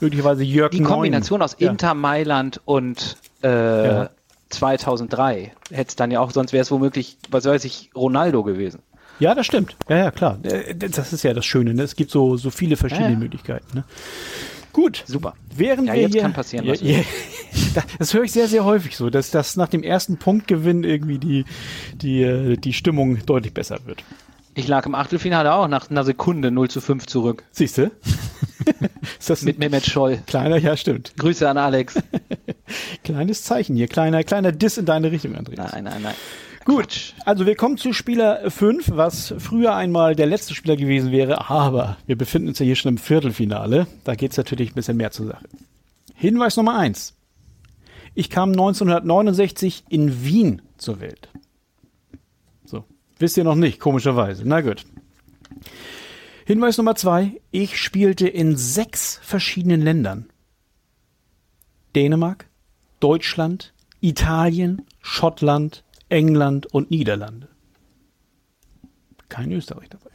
[0.00, 1.44] möglicherweise Jörg Die Kombination 9.
[1.44, 1.70] aus ja.
[1.70, 4.10] Inter Mailand und äh, ja.
[4.50, 8.80] 2003 hätte es dann ja auch, sonst wäre es womöglich, was weiß ich, Ronaldo gewesen.
[9.18, 9.76] Ja, das stimmt.
[9.88, 10.38] Ja, ja, klar.
[10.44, 11.74] Äh, das ist ja das Schöne.
[11.74, 11.82] Ne?
[11.82, 13.18] Es gibt so, so viele verschiedene ja, ja.
[13.18, 13.66] Möglichkeiten.
[13.74, 13.84] Ne?
[14.72, 15.02] Gut.
[15.06, 15.34] Super.
[15.54, 16.64] Während ja, wir jetzt hier, kann passieren.
[16.64, 17.02] Ja, ja,
[17.98, 21.44] das höre ich sehr, sehr häufig so, dass das nach dem ersten Punktgewinn irgendwie die,
[21.94, 24.04] die, äh, die Stimmung deutlich besser wird.
[24.54, 27.44] Ich lag im Achtelfinale auch nach einer Sekunde 0 zu 5 zurück.
[27.50, 27.90] Siehst du?
[29.18, 30.20] ist das Mit Mehmet Scholl.
[30.26, 31.14] Kleiner, ja, stimmt.
[31.16, 31.94] Grüße an Alex.
[33.08, 35.72] Kleines Zeichen hier, kleiner, kleiner Diss in deine Richtung, Andreas.
[35.72, 36.14] Nein, nein, nein.
[36.66, 41.48] Gut, also wir kommen zu Spieler 5, was früher einmal der letzte Spieler gewesen wäre,
[41.48, 43.86] aber wir befinden uns ja hier schon im Viertelfinale.
[44.04, 45.46] Da geht es natürlich ein bisschen mehr zur Sache.
[46.14, 47.14] Hinweis Nummer 1.
[48.14, 51.30] Ich kam 1969 in Wien zur Welt.
[53.18, 54.42] Wisst ihr noch nicht, komischerweise.
[54.46, 54.84] Na gut.
[56.44, 57.40] Hinweis Nummer zwei.
[57.50, 60.28] Ich spielte in sechs verschiedenen Ländern.
[61.96, 62.47] Dänemark,
[63.00, 67.48] Deutschland, Italien, Schottland, England und Niederlande.
[69.28, 70.10] Kein Österreich dabei.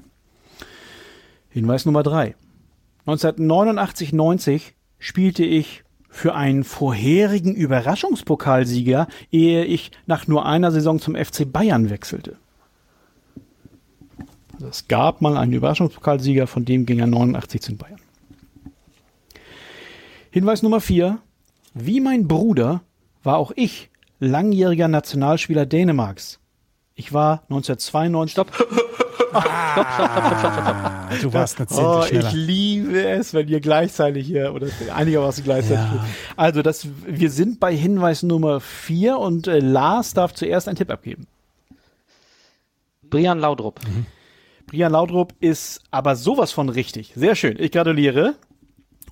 [1.49, 2.35] Hinweis Nummer drei.
[3.05, 11.51] 1989-90 spielte ich für einen vorherigen Überraschungspokalsieger, ehe ich nach nur einer Saison zum FC
[11.51, 12.37] Bayern wechselte.
[14.53, 17.99] Also es gab mal einen Überraschungspokalsieger, von dem ging er 89 zu Bayern.
[20.31, 21.19] Hinweis Nummer 4.
[21.73, 22.81] Wie mein Bruder
[23.23, 26.39] war auch ich langjähriger Nationalspieler Dänemarks.
[26.95, 28.31] Ich war 1992.
[28.33, 28.53] Stopp.
[28.53, 28.67] stopp,
[29.33, 31.21] stopp, stopp, stopp, stopp, stopp.
[31.21, 32.27] Du warst eine Zehntel Oh, schneller.
[32.29, 35.83] ich liebe es, wenn ihr gleichzeitig hier oder einigermaßen gleichzeitig.
[35.85, 36.05] Ja.
[36.35, 40.91] Also, das, wir sind bei Hinweis Nummer 4 und äh, Lars darf zuerst einen Tipp
[40.91, 41.25] abgeben.
[43.01, 43.79] Brian Laudrup.
[44.67, 47.13] Brian Laudrup ist aber sowas von richtig.
[47.15, 47.57] Sehr schön.
[47.59, 48.35] Ich gratuliere.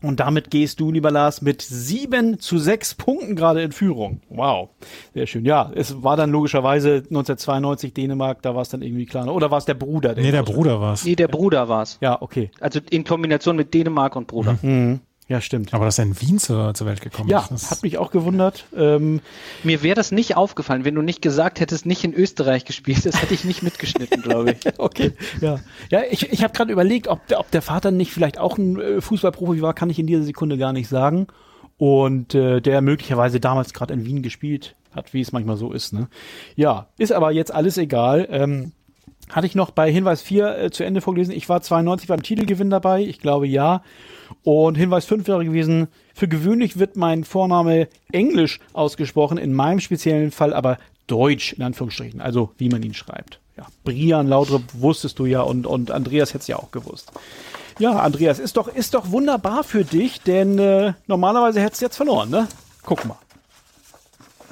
[0.02, 4.22] Und damit gehst du, lieber Lars, mit sieben zu sechs Punkten gerade in Führung.
[4.30, 4.70] Wow.
[5.14, 5.46] Sehr schön.
[5.46, 9.28] Ja, es war dann logischerweise 1992 Dänemark, da war es dann irgendwie klar.
[9.28, 10.16] Oder war es der Bruder?
[10.16, 11.06] Nee, der Bruder war's.
[11.06, 12.00] Nee, der Bruder war's.
[12.02, 12.50] Ja, okay.
[12.60, 14.58] Also in Kombination mit Dänemark und Bruder.
[14.62, 15.02] Mhm.
[15.32, 15.74] Ja, stimmt.
[15.74, 17.52] Aber dass er in Wien zur, zur Welt gekommen Ja, ist.
[17.52, 18.66] das- hat mich auch gewundert.
[18.76, 19.22] Ähm,
[19.64, 23.06] Mir wäre das nicht aufgefallen, wenn du nicht gesagt hättest, nicht in Österreich gespielt.
[23.06, 24.78] Das hätte ich nicht mitgeschnitten, glaube ich.
[24.78, 25.60] Okay, ja.
[25.90, 28.78] Ja, ich, ich habe gerade überlegt, ob der, ob der Vater nicht vielleicht auch ein
[28.78, 31.28] äh, Fußballprofi war, kann ich in dieser Sekunde gar nicht sagen.
[31.78, 35.94] Und äh, der möglicherweise damals gerade in Wien gespielt hat, wie es manchmal so ist.
[35.94, 36.10] Ne?
[36.58, 38.28] Ja, ist aber jetzt alles egal.
[38.30, 38.74] Ähm,
[39.32, 41.34] hatte ich noch bei Hinweis 4 äh, zu Ende vorgelesen.
[41.34, 43.02] Ich war 92 beim Titelgewinn dabei.
[43.02, 43.84] Ich glaube ja.
[44.44, 50.32] Und Hinweis 5 wäre gewesen, für gewöhnlich wird mein Vorname Englisch ausgesprochen, in meinem speziellen
[50.32, 53.40] Fall aber Deutsch, in Anführungsstrichen, also wie man ihn schreibt.
[53.58, 57.12] Ja, Brian Laudrup wusstest du ja und, und Andreas hätte es ja auch gewusst.
[57.80, 61.98] Ja, Andreas, ist doch, ist doch wunderbar für dich, denn äh, normalerweise hättest du jetzt
[61.98, 62.48] verloren, ne?
[62.84, 63.18] Guck mal.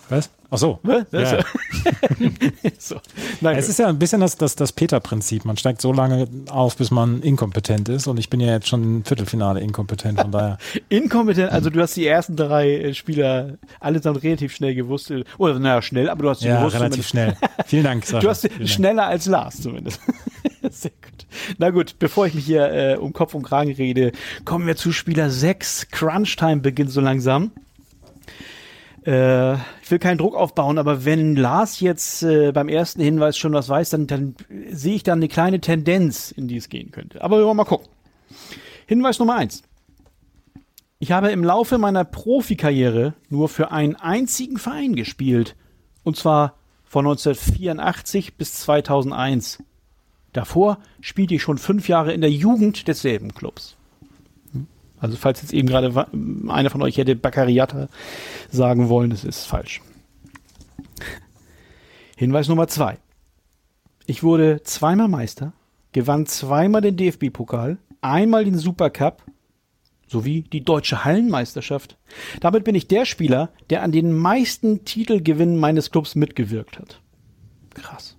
[0.10, 0.30] Was?
[0.52, 0.80] Ach so.
[0.84, 1.06] Ne?
[1.12, 1.40] Ja.
[2.80, 2.96] so.
[3.42, 5.46] Nein, Es ist ja ein bisschen das, das, das Peter-Prinzip.
[5.46, 8.08] Man steigt so lange auf, bis man inkompetent ist.
[8.08, 10.20] Und ich bin ja jetzt schon im Viertelfinale inkompetent.
[10.20, 10.58] Von daher.
[10.90, 15.12] inkompetent, also du hast die ersten drei äh, Spieler allesamt relativ schnell gewusst.
[15.12, 16.76] äh, Oder naja, schnell, aber du hast sie ja, gewusst.
[16.80, 17.40] relativ zumindest.
[17.40, 17.66] schnell.
[17.68, 18.20] Vielen Dank, Sascha.
[18.22, 18.70] Du hast Vielen Dank.
[18.70, 20.00] schneller als Lars zumindest.
[20.72, 21.26] Sehr gut.
[21.60, 24.12] Na gut, bevor ich mich hier äh, um Kopf und Kragen rede,
[24.46, 25.90] kommen wir zu Spieler 6.
[25.92, 27.52] Crunch Time beginnt so langsam.
[29.06, 33.54] Äh, ich will keinen Druck aufbauen, aber wenn Lars jetzt äh, beim ersten Hinweis schon
[33.54, 34.36] was weiß, dann, dann
[34.70, 37.22] sehe ich da eine kleine Tendenz, in die es gehen könnte.
[37.24, 37.88] Aber wir wollen mal gucken.
[38.88, 39.64] Hinweis Nummer 1.
[41.00, 45.56] Ich habe im Laufe meiner Profikarriere nur für einen einzigen Verein gespielt.
[46.04, 49.64] Und zwar von 1984 bis 2001.
[50.34, 53.78] Davor spielte ich schon fünf Jahre in der Jugend desselben Clubs.
[55.00, 56.08] Also falls jetzt eben gerade
[56.48, 57.88] einer von euch hätte Baccariata
[58.50, 59.82] sagen wollen, das ist falsch.
[62.18, 62.98] Hinweis Nummer zwei.
[64.06, 65.54] Ich wurde zweimal Meister,
[65.92, 69.24] gewann zweimal den DFB-Pokal, einmal den Supercup
[70.08, 71.98] sowie die deutsche Hallenmeisterschaft.
[72.42, 77.00] Damit bin ich der Spieler, der an den meisten Titelgewinnen meines Clubs mitgewirkt hat.
[77.74, 78.18] Krass.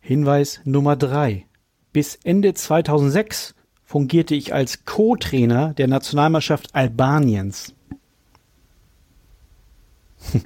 [0.00, 1.46] Hinweis Nummer drei:
[1.92, 3.55] Bis Ende 2006
[3.86, 7.72] fungierte ich als Co-Trainer der Nationalmannschaft Albaniens.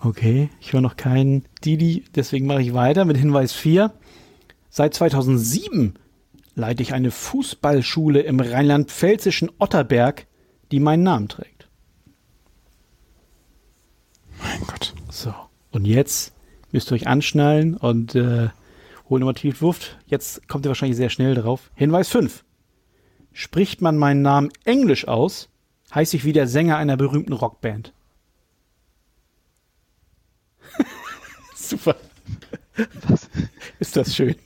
[0.00, 3.90] Okay, ich höre noch keinen Didi, deswegen mache ich weiter mit Hinweis 4.
[4.68, 5.94] Seit 2007
[6.54, 10.26] leite ich eine Fußballschule im rheinland-pfälzischen Otterberg,
[10.72, 11.68] die meinen Namen trägt.
[14.42, 14.92] Mein Gott.
[15.10, 15.32] So,
[15.70, 16.34] und jetzt
[16.70, 18.48] müsst ihr euch anschnallen und äh,
[19.08, 19.98] holen nochmal tief Luft.
[20.06, 21.70] Jetzt kommt ihr wahrscheinlich sehr schnell drauf.
[21.74, 22.44] Hinweis 5.
[23.32, 25.48] Spricht man meinen Namen englisch aus,
[25.94, 27.92] heiße ich wie der Sänger einer berühmten Rockband.
[31.54, 31.96] Super.
[33.78, 34.36] Ist das schön.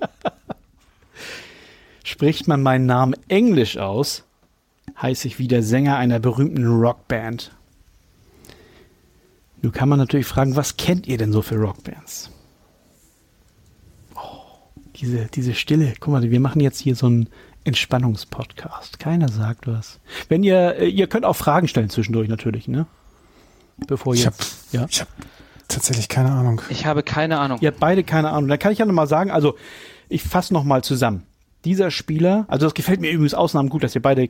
[2.04, 4.24] Spricht man meinen Namen englisch aus,
[5.00, 7.52] heiße ich wie der Sänger einer berühmten Rockband.
[9.62, 12.30] Nun kann man natürlich fragen, was kennt ihr denn so für Rockbands?
[15.00, 15.94] Diese, diese Stille.
[16.00, 17.28] Guck mal, wir machen jetzt hier so einen
[17.64, 18.98] Entspannungspodcast.
[18.98, 20.00] Keiner sagt was.
[20.28, 22.86] Wenn ihr, äh, ihr könnt auch Fragen stellen zwischendurch natürlich, ne?
[23.86, 24.36] Bevor Ich ihr, habe
[24.72, 24.86] ja.
[24.88, 25.08] ich hab
[25.68, 26.62] tatsächlich keine Ahnung.
[26.68, 27.58] Ich habe keine Ahnung.
[27.60, 28.48] Ihr habt beide keine Ahnung.
[28.48, 29.54] Dann kann ich ja nochmal sagen, also
[30.08, 31.24] ich fasse nochmal zusammen.
[31.64, 34.28] Dieser Spieler, also das gefällt mir übrigens ausnahmend gut, dass ihr beide,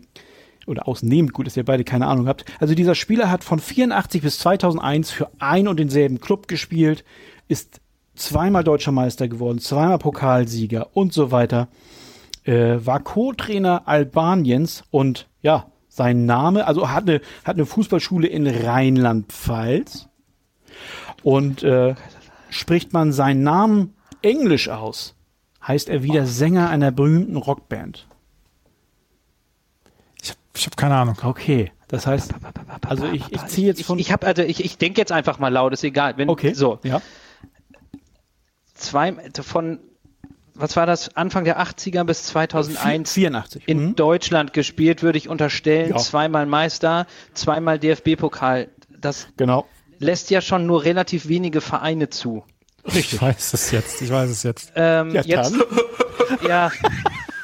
[0.67, 2.45] oder ausnehmend gut, dass ihr beide keine Ahnung habt.
[2.61, 7.05] Also dieser Spieler hat von 84 bis 2001 für ein und denselben Club gespielt,
[7.47, 7.81] ist
[8.19, 11.69] zweimal deutscher Meister geworden, zweimal Pokalsieger und so weiter.
[12.45, 18.47] Äh, war Co-Trainer Albaniens und ja, sein Name, also hat eine, hat eine Fußballschule in
[18.47, 20.09] Rheinland-Pfalz
[21.23, 21.95] und äh,
[22.51, 25.15] spricht man seinen Namen englisch aus,
[25.67, 28.07] heißt er wieder Sänger einer berühmten Rockband.
[30.23, 31.17] Ich habe ich hab keine Ahnung.
[31.23, 32.35] Okay, Das heißt,
[32.87, 33.99] also ich, ich ziehe jetzt von.
[33.99, 36.17] Ich, ich habe also ich, ich denke jetzt einfach mal laut, ist egal.
[36.17, 36.53] Wenn, okay.
[36.53, 36.79] So.
[36.83, 37.01] Ja.
[38.79, 39.81] Zwei von
[40.61, 43.63] was war das, Anfang der 80er bis 2001 84.
[43.69, 43.95] in Mhm.
[43.95, 45.91] Deutschland gespielt, würde ich unterstellen.
[45.91, 45.97] Ja.
[45.99, 48.67] Zweimal Meister, zweimal DFB-Pokal.
[49.01, 49.67] Das Genau.
[50.01, 52.43] lässt ja schon nur relativ wenige Vereine zu.
[52.87, 54.73] Ich weiß es jetzt, ich weiß es jetzt.
[54.75, 55.55] Ähm, Ja, jetzt,
[56.49, 56.73] ja,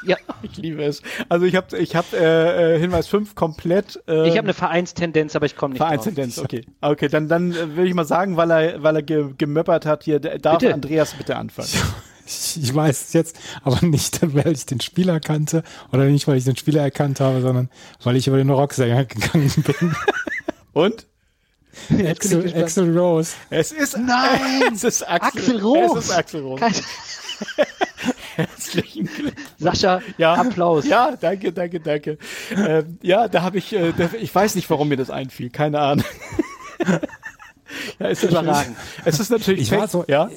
[0.05, 1.03] ja, Ich liebe es.
[1.29, 4.01] Also ich habe ich hab, äh, äh, Hinweis 5 komplett.
[4.07, 5.89] Äh, ich habe eine Vereinstendenz, aber ich komme nicht drauf.
[5.89, 6.67] Vereinstendenz, okay.
[6.81, 10.05] Okay, dann, dann äh, will ich mal sagen, weil er, weil er ge gemöppert hat
[10.05, 10.75] hier, darf Bitte.
[10.75, 11.69] Andreas bitte anfangen.
[12.27, 15.63] Ich, ich weiß es jetzt, aber nicht, weil ich den Spieler kannte
[15.93, 17.71] oder nicht, weil ich den Spieler erkannt habe, sondern
[18.03, 19.95] weil ich über den Rocksänger gegangen bin.
[20.73, 21.07] Und?
[22.07, 22.55] Axel.
[22.55, 23.35] Axel Rose.
[23.51, 24.73] Es ist, Nein!
[24.75, 25.99] es ist Axel, Axel Rose.
[25.99, 26.65] Es ist Axel Rose.
[28.75, 29.35] Herzlichen Glückwunsch.
[29.59, 30.87] Sascha, Ja, Applaus.
[30.87, 32.19] Ja, danke, danke, danke.
[32.57, 35.79] ähm, ja, da habe ich, äh, da, ich weiß nicht, warum mir das einfiel, keine
[35.81, 36.05] Ahnung.
[37.99, 38.77] ja, ist Überragend.
[39.05, 40.29] Es ist natürlich Ich war fake- so- ja.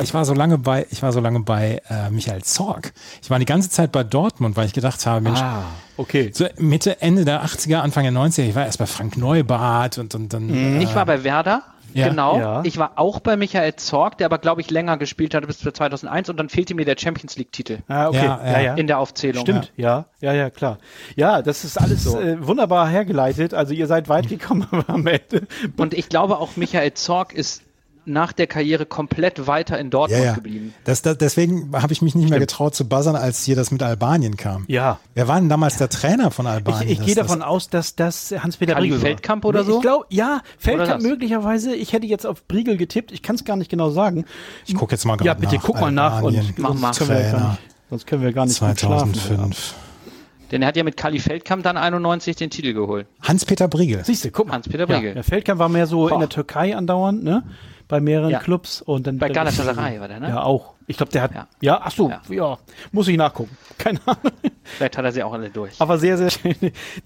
[0.00, 2.92] Ich war so lange bei, ich war so lange bei äh, Michael Zorg.
[3.20, 5.64] Ich war die ganze Zeit bei Dortmund, weil ich gedacht habe, Mensch, Ah,
[5.96, 6.30] okay.
[6.32, 10.14] so Mitte, Ende der 80er, Anfang der 90er, ich war erst bei Frank Neubart und,
[10.14, 10.80] und dann.
[10.80, 11.62] Ich war bei Werder.
[11.94, 12.08] Ja.
[12.08, 12.38] Genau.
[12.38, 12.62] Ja.
[12.64, 15.70] Ich war auch bei Michael Zorg, der aber, glaube ich, länger gespielt hatte bis zu
[15.70, 18.24] 2001 und dann fehlte mir der Champions League-Titel Ah, okay.
[18.24, 19.42] Ja, Ja, in der Aufzählung.
[19.42, 20.06] Stimmt, ja.
[20.20, 20.78] ja, ja, klar.
[21.16, 23.54] Ja, das ist alles äh, wunderbar hergeleitet.
[23.54, 25.46] Also ihr seid weit gekommen aber am Ende.
[25.76, 27.62] Und ich glaube auch, Michael Zorg ist
[28.08, 30.34] nach der Karriere komplett weiter in Dortmund ja, ja.
[30.34, 30.74] geblieben.
[30.84, 33.82] Das, das, deswegen habe ich mich nicht mehr getraut zu buzzern, als hier das mit
[33.82, 34.64] Albanien kam.
[34.68, 34.98] Ja.
[35.14, 36.88] Wer war denn damals der Trainer von Ich, Albanien?
[36.90, 38.98] ich Das- gehe das- davon aus, dass das Hans-Peter Briegel.
[38.98, 39.76] Feldkamp oder so?
[39.76, 41.74] Ich glaube, ja, Feldkamp möglicherweise.
[41.74, 43.12] Ich hätte jetzt auf Briegel getippt.
[43.12, 44.24] Ich kann es gar nicht genau sagen.
[44.66, 45.62] Ich gucke jetzt mal gerade Ja, bitte nach.
[45.62, 46.58] guck mal nach und.
[46.58, 46.92] Mach mal.
[46.94, 47.50] sonst können wir ja gar Trainer.
[47.50, 49.14] nicht, sonst können wir gar nicht gut schlafen.
[49.14, 49.74] 2005.
[50.50, 53.06] Denn er hat ja mit Kali Feldkamp dann 91 den Titel geholt.
[53.22, 54.02] Hans-Peter Briegel.
[54.04, 54.54] Siehst du, guck mal.
[54.54, 55.12] Hans-Peter ja, Briegel.
[55.14, 56.20] der Feldkamp war mehr so in Boah.
[56.20, 57.42] der Türkei andauernd, ne?
[57.88, 58.38] Bei mehreren Ja.
[58.38, 60.28] Clubs und dann Bei Galatasaray war der, ne?
[60.28, 60.74] Ja, auch.
[60.86, 61.34] Ich glaube, der hat.
[61.34, 61.48] Ja.
[61.60, 62.20] Ja, ach so, ja.
[62.28, 62.58] Ja.
[62.92, 63.56] muss ich nachgucken.
[63.78, 64.32] Keine Ahnung.
[64.62, 65.72] Vielleicht hat er sie auch alle durch.
[65.78, 66.54] Aber sehr, sehr schön.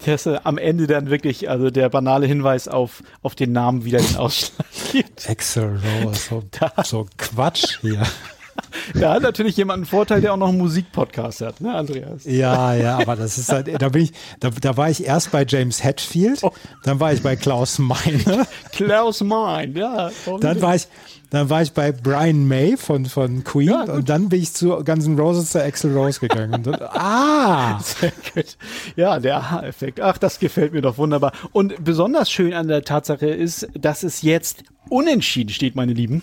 [0.05, 3.85] Der ist äh, am Ende dann wirklich, also der banale Hinweis auf, auf den Namen
[3.85, 5.29] wieder den Ausschlag gibt.
[5.29, 6.19] Axel Rose.
[6.29, 6.43] So,
[6.83, 8.03] so Quatsch hier.
[8.93, 12.25] Da hat natürlich jemand einen Vorteil, der auch noch einen Musikpodcast hat, ne, Andreas?
[12.25, 15.45] Ja, ja, aber das ist halt, da bin ich, da, da war ich erst bei
[15.47, 16.41] James Hetfield,
[16.83, 20.11] dann war ich bei Klaus Meine, Klaus Mein, ja.
[20.41, 20.87] dann war ich,
[21.33, 24.83] dann war ich bei Brian May von, von Queen Ja, und dann bin ich zu
[24.83, 26.53] Guns N' Roses zu Axel Rose gegangen.
[26.53, 27.79] Und dann, ah!
[27.79, 28.55] Sehr gut.
[28.95, 29.99] Ja, der Aha-Effekt.
[29.99, 31.31] Ach, das gefällt mir doch wunderbar.
[31.51, 36.21] Und besonders schön an der Tatsache ist, dass es jetzt unentschieden steht, meine Lieben.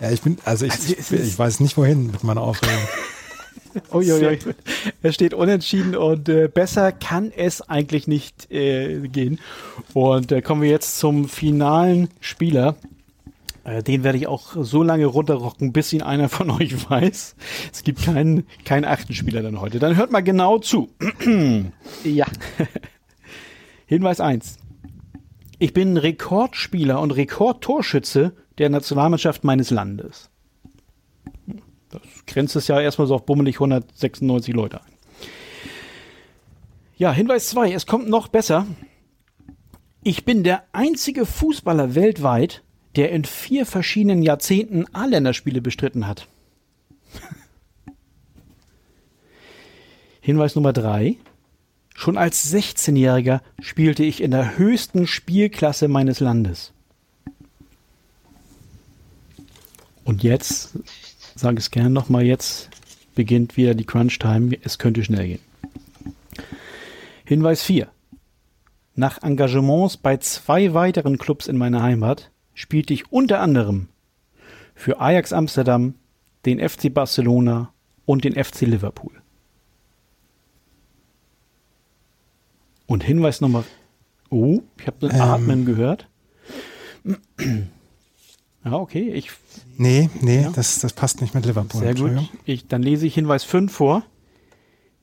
[0.00, 2.78] Ja, ich bin, also ich, Also, ich, ist- weiß nicht wohin mit meiner Aufregung.
[3.92, 4.38] Uiuiui.
[5.02, 9.38] Es steht unentschieden und äh, besser kann es eigentlich nicht äh, gehen.
[9.94, 12.76] Und äh, kommen wir jetzt zum finalen Spieler.
[13.64, 17.36] Äh, den werde ich auch so lange runterrocken, bis ihn einer von euch weiß.
[17.72, 19.78] Es gibt keinen, keinen achten Spieler dann heute.
[19.78, 20.88] Dann hört mal genau zu.
[22.04, 22.26] Ja.
[23.86, 24.56] Hinweis 1.
[25.58, 30.30] Ich bin Rekordspieler und Rekordtorschütze der Nationalmannschaft meines Landes.
[31.90, 34.92] Das grenzt es ja erstmal so auf bummelig 196 Leute ein.
[36.96, 37.72] Ja, Hinweis 2.
[37.72, 38.66] Es kommt noch besser.
[40.02, 42.62] Ich bin der einzige Fußballer weltweit,
[42.96, 46.26] der in vier verschiedenen Jahrzehnten A-Länderspiele bestritten hat.
[50.20, 51.16] Hinweis Nummer 3.
[51.94, 56.72] Schon als 16-Jähriger spielte ich in der höchsten Spielklasse meines Landes.
[60.08, 60.70] Und jetzt,
[61.34, 62.70] sage es gerne nochmal, jetzt
[63.14, 64.56] beginnt wieder die Crunch-Time.
[64.62, 65.40] Es könnte schnell gehen.
[67.26, 67.88] Hinweis 4.
[68.94, 73.88] Nach Engagements bei zwei weiteren Clubs in meiner Heimat spielte ich unter anderem
[74.74, 75.92] für Ajax Amsterdam,
[76.46, 77.74] den FC Barcelona
[78.06, 79.12] und den FC Liverpool.
[82.86, 83.64] Und Hinweis Nummer.
[84.30, 85.20] Oh, ich habe ein Ähm.
[85.20, 86.08] Atmen gehört.
[88.64, 89.30] Ja, okay, ich
[89.76, 90.50] Nee, nee, Ja.
[90.50, 91.80] das, das passt nicht mit Liverpool.
[91.80, 92.28] sehr gut.
[92.44, 94.02] Ich, dann lese ich Hinweis 5 vor.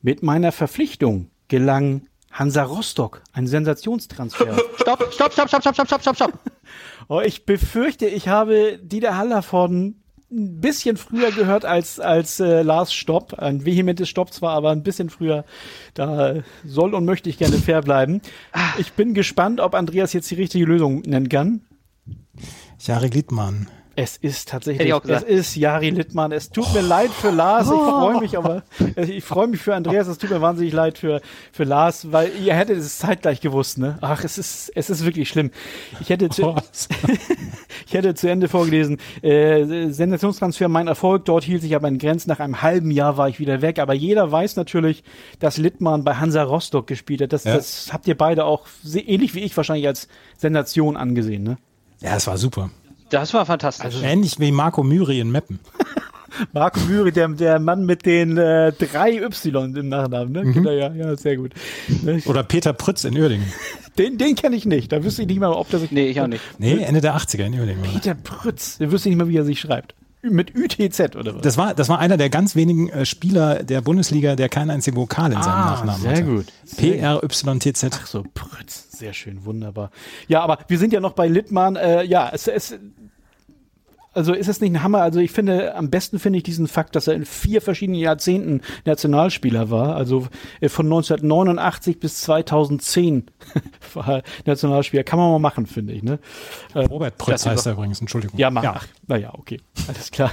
[0.02, 4.56] Mit meiner Verpflichtung gelang Hansa Rostock ein Sensationstransfer.
[4.76, 6.38] Stopp, stopp, stopp, stopp, stopp, stopp, stopp, stopp, stopp.
[7.08, 9.96] oh, ich befürchte, ich habe Dieter Haller von
[10.30, 13.34] ein bisschen früher gehört als, als äh, Lars Stopp.
[13.38, 15.44] Ein vehementes Stopp zwar, aber ein bisschen früher.
[15.94, 18.20] Da soll und möchte ich gerne fair bleiben.
[18.78, 21.62] Ich bin gespannt, ob Andreas jetzt die richtige Lösung nennen kann.
[22.78, 23.68] Jari Gliedmann.
[23.98, 26.30] Es ist tatsächlich, es ist Jari Littmann.
[26.30, 26.86] Es tut mir oh.
[26.86, 27.68] leid für Lars.
[27.68, 28.62] Ich freue mich aber,
[28.94, 30.06] ich freue mich für Andreas.
[30.06, 33.96] Es tut mir wahnsinnig leid für, für Lars, weil ihr hättet es zeitgleich gewusst, ne?
[34.02, 35.50] Ach, es ist, es ist wirklich schlimm.
[36.00, 36.54] Ich hätte zu,
[37.86, 41.24] ich hätte zu Ende vorgelesen, äh, Sensationstransfer, mein Erfolg.
[41.24, 42.28] Dort hielt sich aber in Grenzen.
[42.28, 43.78] Nach einem halben Jahr war ich wieder weg.
[43.78, 45.04] Aber jeder weiß natürlich,
[45.38, 47.32] dass Littmann bei Hansa Rostock gespielt hat.
[47.32, 47.54] Das, ja.
[47.54, 51.56] das habt ihr beide auch ähnlich wie ich wahrscheinlich als Sensation angesehen, ne?
[52.00, 52.70] Ja, es war super.
[53.10, 53.84] Das war fantastisch.
[53.84, 55.60] Also ähnlich wie Marco Myri in Meppen.
[56.52, 60.44] Marco Myri, der, der Mann mit den äh, drei Y im Nachnamen, ne?
[60.44, 60.64] Mhm.
[60.66, 61.52] Ja, ja, sehr gut.
[62.26, 63.46] Oder Peter Prütz in Uerdingen.
[63.96, 64.92] Den, den kenne ich nicht.
[64.92, 65.90] Da wüsste ich nicht mal, ob der sich.
[65.90, 66.42] Nee, ich auch nicht.
[66.58, 67.82] Nee, Ende der 80er in Uerdingen.
[67.82, 69.94] Peter Prütz, der wüsste ich nicht mal, wie er sich schreibt.
[70.30, 71.42] Mit UTZ oder was?
[71.42, 74.96] Das war, das war einer der ganz wenigen äh, Spieler der Bundesliga, der keinen einzigen
[74.96, 76.24] Vokal in seinem ah, Nachnamen sehr hatte.
[76.24, 76.46] Gut.
[76.76, 77.98] P-R-Y-T-Z.
[78.00, 78.90] Ach so, Prütz.
[78.90, 79.90] Sehr schön, wunderbar.
[80.28, 81.76] Ja, aber wir sind ja noch bei Littmann.
[81.76, 82.74] Äh, ja, es, es,
[84.16, 85.02] also ist es nicht ein Hammer?
[85.02, 88.62] Also ich finde, am besten finde ich diesen Fakt, dass er in vier verschiedenen Jahrzehnten
[88.84, 89.94] Nationalspieler war.
[89.94, 90.26] Also
[90.60, 93.26] äh, von 1989 bis 2010
[93.94, 95.04] war er Nationalspieler.
[95.04, 96.02] Kann man mal machen, finde ich.
[96.02, 96.18] Ne?
[96.74, 98.38] Äh, Robert Prötz heißt er übrigens, Entschuldigung.
[98.38, 98.62] Ja, mach.
[98.62, 98.74] Ja.
[98.76, 99.60] Ach, naja, okay.
[99.86, 100.32] Alles klar.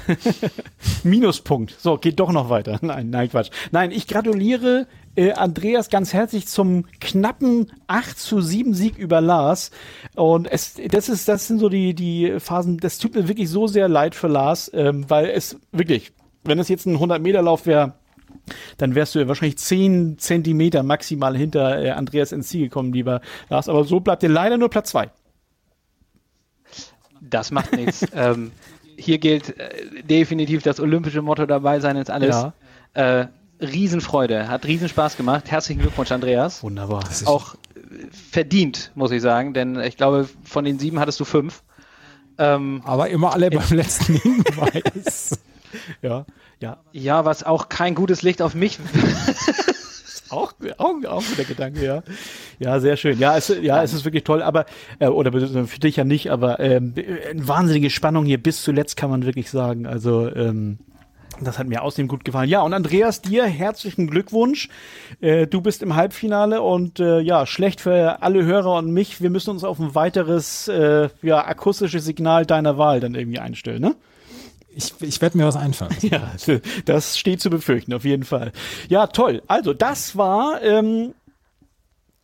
[1.03, 1.75] Minuspunkt.
[1.79, 2.79] So, geht doch noch weiter.
[2.81, 3.49] Nein, nein, Quatsch.
[3.71, 9.71] Nein, ich gratuliere äh, Andreas ganz herzlich zum knappen 8 zu 7 Sieg über Lars.
[10.15, 13.67] Und es, das ist, das sind so die, die Phasen, das tut mir wirklich so
[13.67, 16.11] sehr leid für Lars, ähm, weil es wirklich,
[16.43, 17.93] wenn es jetzt ein 100 Meter Lauf wäre,
[18.77, 23.21] dann wärst du ja wahrscheinlich 10 Zentimeter maximal hinter äh, Andreas ins Ziel gekommen, lieber
[23.49, 23.69] Lars.
[23.69, 25.09] Aber so bleibt dir leider nur Platz 2.
[27.21, 28.05] Das macht nichts.
[28.15, 28.51] ähm,
[28.97, 32.35] hier gilt äh, definitiv das olympische Motto dabei sein ist alles.
[32.95, 33.21] Ja.
[33.21, 33.27] Äh,
[33.63, 35.49] Riesenfreude, hat Riesenspaß gemacht.
[35.49, 36.63] Herzlichen Glückwunsch, Andreas.
[36.63, 37.01] Wunderbar.
[37.03, 37.55] Das ist auch
[38.11, 41.63] verdient, muss ich sagen, denn ich glaube, von den sieben hattest du fünf.
[42.37, 45.39] Ähm, Aber immer alle beim letzten Hinweis.
[46.01, 46.25] ja,
[46.59, 46.77] ja.
[46.91, 48.79] Ja, was auch kein gutes Licht auf mich.
[50.29, 52.03] auch, auch, auch der Gedanke, ja.
[52.59, 53.19] Ja, sehr schön.
[53.19, 54.65] Ja, es, ja, es ist wirklich toll, aber,
[54.99, 56.95] äh, oder für dich ja nicht, aber ähm,
[57.29, 59.85] eine wahnsinnige Spannung hier bis zuletzt kann man wirklich sagen.
[59.85, 60.79] Also, ähm,
[61.41, 62.49] das hat mir außerdem gut gefallen.
[62.49, 64.69] Ja, und Andreas, dir herzlichen Glückwunsch.
[65.21, 69.21] Äh, du bist im Halbfinale und äh, ja, schlecht für alle Hörer und mich.
[69.21, 73.81] Wir müssen uns auf ein weiteres äh, ja, akustisches Signal deiner Wahl dann irgendwie einstellen,
[73.81, 73.95] ne?
[74.75, 75.95] Ich, ich werde mir was einfallen.
[76.01, 76.31] Ja,
[76.85, 78.51] das steht zu befürchten, auf jeden Fall.
[78.89, 79.43] Ja, toll.
[79.47, 81.13] Also, das war ähm,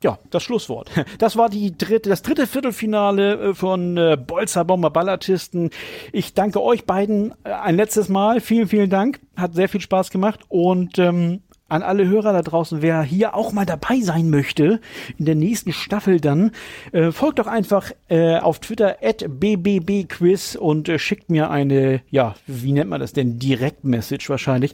[0.01, 0.89] ja, das Schlusswort.
[1.17, 5.71] Das war die dritte, das dritte Viertelfinale äh, von äh, Bolzer Bomber Ballatisten.
[6.13, 8.39] Ich danke euch beiden äh, ein letztes Mal.
[8.39, 9.19] Vielen, vielen Dank.
[9.35, 13.51] Hat sehr viel Spaß gemacht und ähm, an alle Hörer da draußen, wer hier auch
[13.51, 14.79] mal dabei sein möchte,
[15.17, 16.51] in der nächsten Staffel dann,
[16.91, 22.35] äh, folgt doch einfach äh, auf Twitter at bbbquiz und äh, schickt mir eine, ja,
[22.47, 24.73] wie nennt man das denn, Direktmessage wahrscheinlich.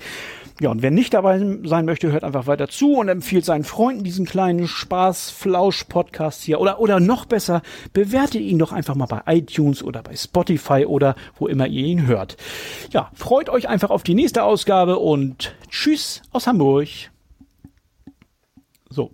[0.61, 4.05] Ja, und wer nicht dabei sein möchte, hört einfach weiter zu und empfiehlt seinen Freunden
[4.05, 6.61] diesen kleinen Spaß-Flausch-Podcast hier.
[6.61, 11.15] Oder, oder noch besser, bewertet ihn doch einfach mal bei iTunes oder bei Spotify oder
[11.37, 12.37] wo immer ihr ihn hört.
[12.91, 16.87] Ja, freut euch einfach auf die nächste Ausgabe und tschüss aus Hamburg.
[18.89, 19.11] So.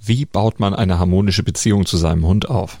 [0.00, 2.80] Wie baut man eine harmonische Beziehung zu seinem Hund auf?